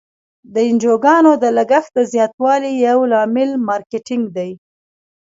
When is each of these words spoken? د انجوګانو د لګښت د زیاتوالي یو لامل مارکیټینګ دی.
د 0.53 0.55
انجوګانو 0.69 1.31
د 1.43 1.45
لګښت 1.57 1.91
د 1.95 1.99
زیاتوالي 2.13 2.71
یو 2.87 2.99
لامل 3.11 3.49
مارکیټینګ 3.67 4.23
دی. 4.37 4.51